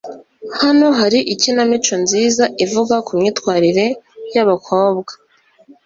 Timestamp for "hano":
0.59-0.87